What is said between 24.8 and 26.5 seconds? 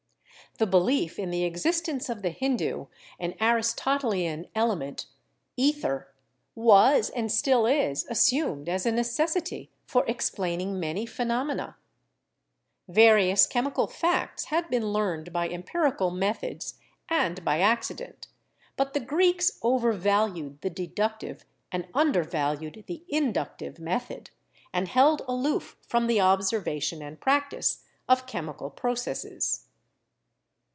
held aloof from the ob